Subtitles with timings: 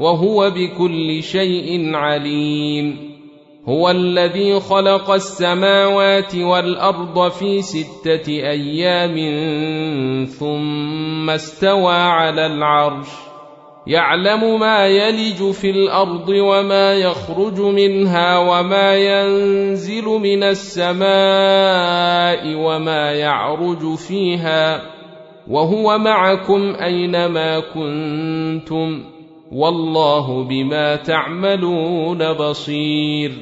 [0.00, 3.10] وهو بكل شيء عليم
[3.68, 9.16] هو الذي خلق السماوات والارض في سته ايام
[10.24, 13.08] ثم استوى على العرش
[13.86, 24.82] يعلم ما يلج في الارض وما يخرج منها وما ينزل من السماء وما يعرج فيها
[25.50, 29.19] وهو معكم اينما كنتم
[29.52, 33.32] والله بما تعملون بصير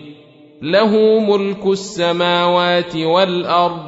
[0.62, 3.82] له ملك السماوات والارض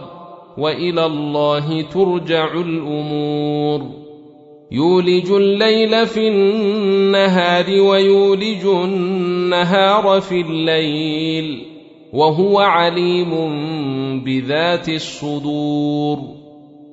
[0.59, 3.83] والى الله ترجع الامور
[4.73, 11.61] يولج الليل في النهار ويولج النهار في الليل
[12.13, 13.31] وهو عليم
[14.25, 16.40] بذات الصدور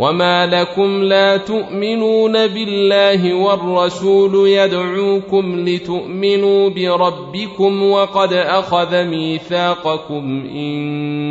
[0.00, 10.74] وما لكم لا تؤمنون بالله والرسول يدعوكم لتؤمنوا بربكم وقد اخذ ميثاقكم ان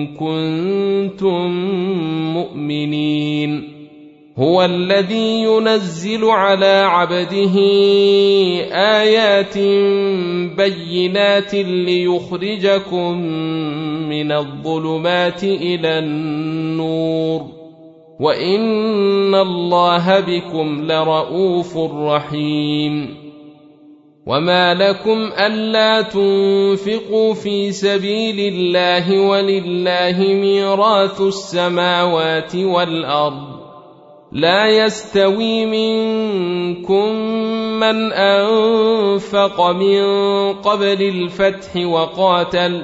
[0.08, 1.42] كنتم
[2.34, 3.80] مؤمنين
[4.38, 7.60] هو الذي ينزل على عبده
[9.02, 9.58] ايات
[10.58, 13.18] بينات ليخرجكم
[14.10, 17.59] من الظلمات الى النور
[18.20, 23.16] وان الله بكم لرؤوف رحيم
[24.28, 33.60] وما لكم الا تنفقوا في سبيل الله ولله ميراث السماوات والارض
[34.32, 37.12] لا يستوي منكم
[37.80, 40.04] من انفق من
[40.54, 42.84] قبل الفتح وقاتل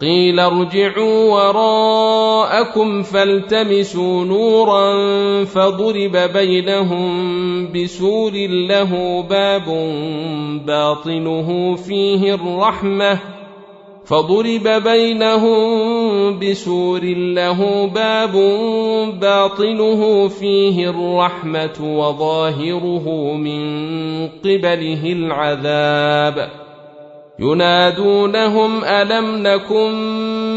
[0.00, 4.92] قيل ارجعوا وراءكم فالتمسوا نورا
[5.44, 7.12] فضرب بينهم
[7.72, 8.32] بسور
[8.68, 9.64] له باب
[10.66, 13.18] باطنه فيه الرحمه
[14.04, 15.60] فضرب بينهم
[16.38, 18.32] بسور له باب
[19.20, 23.60] باطنه فيه الرحمه وظاهره من
[24.28, 26.48] قبله العذاب
[27.40, 29.90] ينادونهم الم نكن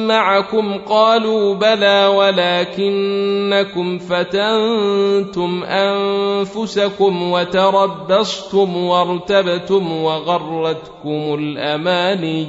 [0.08, 12.48] معكم قالوا بلى ولكنكم فتنتم انفسكم وتربصتم وارتبتم وغرتكم الاماني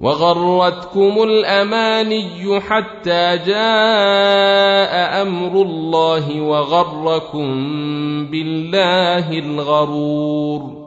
[0.00, 7.46] وغرتكم الاماني حتى جاء امر الله وغركم
[8.30, 10.79] بالله الغرور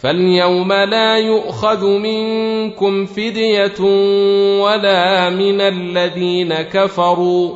[0.00, 3.80] فاليوم لا يؤخذ منكم فديه
[4.62, 7.50] ولا من الذين كفروا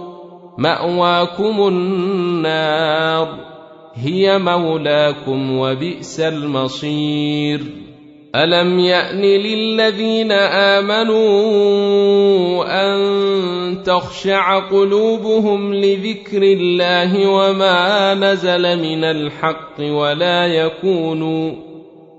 [0.59, 3.29] ماواكم النار
[3.94, 7.61] هي مولاكم وبئس المصير
[8.37, 10.33] الم يان للذين
[10.77, 11.23] امنوا
[12.67, 21.72] ان تخشع قلوبهم لذكر الله وما نزل من الحق ولا يكونوا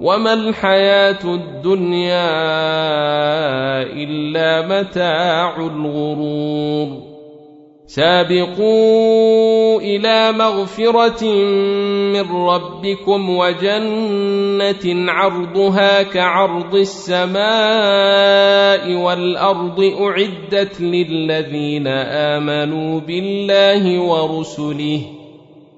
[0.00, 2.32] وما الحياه الدنيا
[3.82, 7.16] الا متاع الغرور
[7.86, 11.24] سابقوا الى مغفره
[12.12, 25.00] من ربكم وجنه عرضها كعرض السماء والارض اعدت للذين امنوا بالله ورسله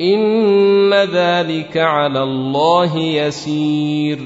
[0.00, 4.18] ان ذلك على الله يسير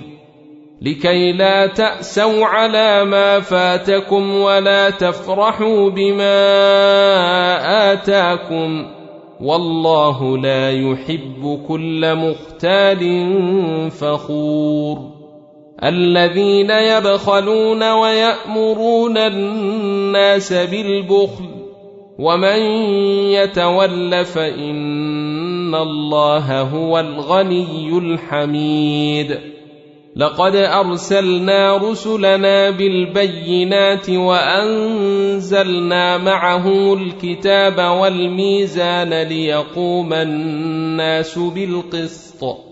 [0.83, 6.33] لكي لا تاسوا على ما فاتكم ولا تفرحوا بما
[7.93, 8.87] اتاكم
[9.41, 13.01] والله لا يحب كل مختال
[13.91, 14.99] فخور
[15.85, 21.49] الذين يبخلون ويامرون الناس بالبخل
[22.19, 22.59] ومن
[23.33, 24.83] يتول فان
[25.75, 29.39] ان الله هو الغني الحميد
[30.17, 42.72] لقد ارسلنا رسلنا بالبينات وانزلنا معه الكتاب والميزان ليقوم الناس بالقسط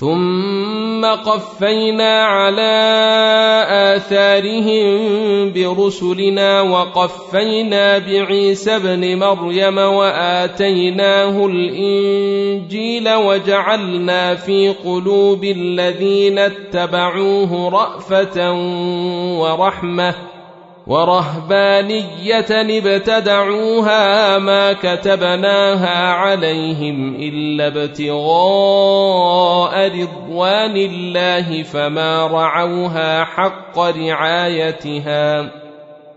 [0.00, 2.72] ثم قفينا على
[3.96, 4.96] اثارهم
[5.52, 18.52] برسلنا وقفينا بعيسى ابن مريم واتيناه الانجيل وجعلنا في قلوب الذين اتبعوه رافه
[19.40, 20.14] ورحمه
[20.88, 35.50] ورهبانيه ابتدعوها ما كتبناها عليهم الا ابتغاء رضوان الله فما رعوها حق رعايتها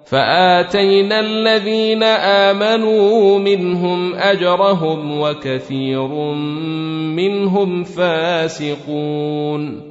[0.06, 6.08] فاتينا الذين امنوا منهم اجرهم وكثير
[7.18, 9.91] منهم فاسقون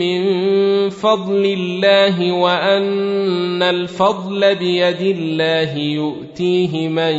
[0.00, 7.14] من فضل الله وان الفضل بيد الله يؤتيه من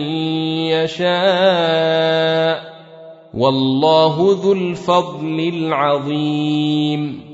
[0.74, 2.72] يشاء
[3.34, 7.31] والله ذو الفضل العظيم